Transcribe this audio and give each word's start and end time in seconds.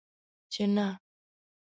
چې 0.51 0.63
نه! 0.75 0.87